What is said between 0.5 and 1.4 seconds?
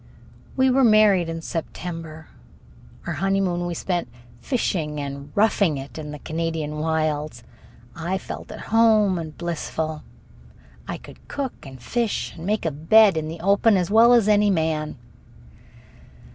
We were married